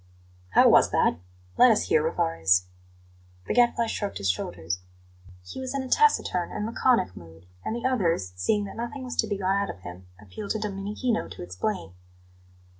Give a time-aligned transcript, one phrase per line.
[0.53, 1.19] "How was that?
[1.59, 2.63] Let us hear, Rivarez."
[3.45, 4.79] The Gadfly shrugged his shoulders.
[5.45, 9.15] He was in a taciturn and laconic mood, and the others, seeing that nothing was
[9.17, 11.93] to be got out of him, appealed to Domenichino to explain.